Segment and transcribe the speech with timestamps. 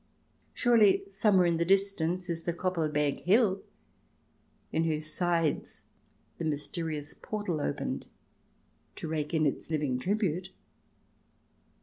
[0.55, 3.61] Surely somewhere in the distance is the Koppelberg Hill,
[4.71, 5.83] in whose sides
[6.39, 8.07] the mys terious portal opened
[8.95, 10.49] to rake in its living tribute